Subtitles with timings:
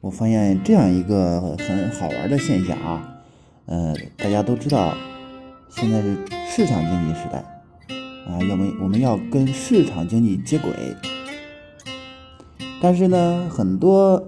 [0.00, 3.20] 我发现这样一个很好玩的现象啊，
[3.66, 4.94] 呃，大家都知道，
[5.68, 6.16] 现在是
[6.48, 7.44] 市场经济时代
[8.26, 10.72] 啊，要么我们要跟市场经济接轨。
[12.80, 14.26] 但是呢，很多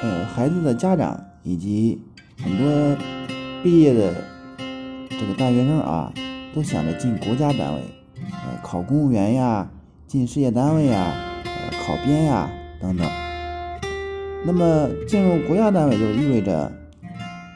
[0.00, 2.00] 呃孩子的家长以及
[2.42, 2.96] 很多
[3.62, 4.14] 毕业的
[5.10, 6.10] 这个大学生啊，
[6.54, 7.82] 都想着进国家单位，
[8.18, 9.70] 呃，考公务员呀，
[10.06, 12.48] 进事业单位呀，呃，考编呀
[12.80, 13.06] 等等。
[14.44, 16.70] 那么进入国家单位就意味着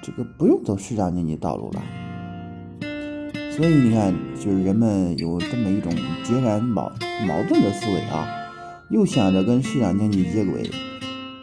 [0.02, 1.82] 这个不用走市场经济道路了。
[3.50, 5.90] 所以你看，就是人们有这么一种
[6.22, 6.92] 截然矛
[7.26, 8.28] 矛盾的思维啊。
[8.88, 10.70] 又想着跟市场经济接轨，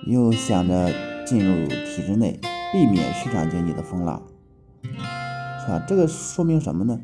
[0.06, 0.90] 又想着
[1.26, 2.40] 进入体制内，
[2.72, 4.24] 避免市场经济的风浪，
[5.66, 5.84] 是吧？
[5.86, 6.98] 这个说明什么呢？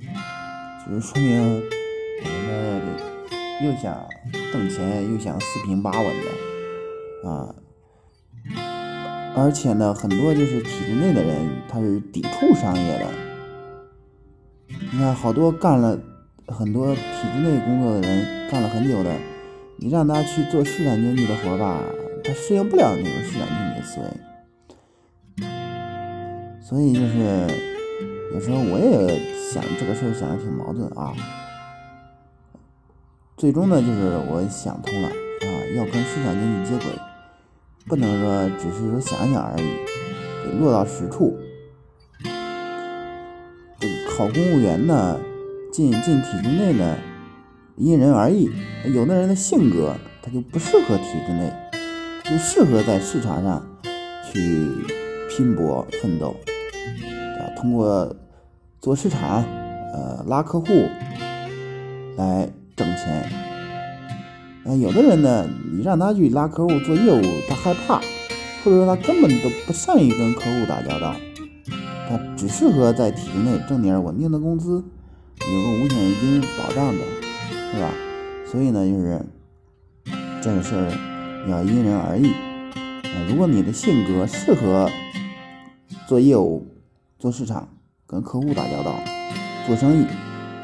[0.88, 1.62] 就是说明
[2.24, 2.82] 我们
[3.66, 4.02] 又想
[4.54, 7.54] 挣钱，又想四平八稳的啊。
[9.36, 11.36] 而且呢，很多就是体制内的人，
[11.70, 13.06] 他是抵触商业的。
[14.92, 15.98] 你看，好多干了
[16.48, 17.02] 很多体
[17.34, 19.12] 制内工作的人，干了很久的。
[19.78, 21.82] 你让他去做市场经济的活吧，
[22.24, 25.48] 他适应不了那种市场经济的思维。
[26.62, 27.48] 所以就是
[28.34, 29.20] 有时候我也
[29.52, 31.14] 想这个事儿，想的挺矛盾啊。
[33.38, 35.14] 最终呢，就是我想通了啊，
[35.78, 36.92] 要跟市场经济接轨，
[37.88, 39.64] 不能说只是说想想而已，
[40.46, 41.38] 得落到实处。
[43.80, 45.20] 这个考公务员呢，
[45.72, 46.98] 进进体制内呢。
[47.82, 48.50] 因人而异，
[48.94, 51.50] 有的人的性格他就不适合体制内，
[52.26, 53.66] 就适合在市场上
[54.30, 54.68] 去
[55.30, 56.36] 拼搏奋斗，
[57.40, 58.14] 啊，通过
[58.82, 59.46] 做市场，
[59.94, 60.68] 呃，拉客户
[62.18, 63.32] 来挣钱。
[64.76, 68.00] 有的人呢，你让他去拉客户做业务，他害怕，
[68.64, 71.16] 或者说他根本都不善于跟客户打交道，
[72.10, 74.84] 他只适合在体制内挣点稳定的工资，
[75.42, 77.04] 有个五险一金保障的。
[77.72, 77.92] 是吧？
[78.52, 79.22] 所以呢，就是
[80.42, 80.92] 这个事儿
[81.48, 82.32] 要因人而异。
[83.30, 84.90] 如果你的性格适合
[86.08, 86.66] 做业务、
[87.20, 87.70] 做市场、
[88.08, 88.96] 跟客户打交道、
[89.68, 90.06] 做生意，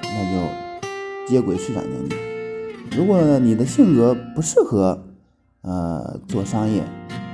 [0.02, 2.35] 那就接轨市场经济。
[2.96, 5.06] 如果你的性格不适合
[5.62, 6.82] 呃做商业，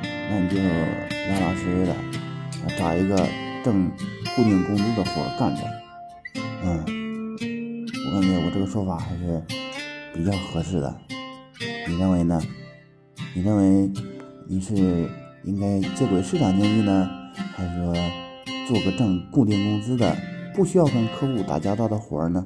[0.03, 1.95] 那你就老老实实的
[2.79, 3.15] 找一个
[3.63, 3.89] 挣
[4.35, 5.61] 固定工资的活干着。
[6.63, 6.83] 嗯。
[8.13, 9.41] 我感觉我这个说法还是
[10.13, 10.93] 比较合适的，
[11.87, 12.41] 你认为呢？
[13.33, 13.89] 你认为
[14.49, 15.09] 你是
[15.45, 17.09] 应该接轨市场经济呢，
[17.55, 17.93] 还是说
[18.67, 20.13] 做个挣固定工资的、
[20.53, 22.45] 不需要跟客户打交道的活呢？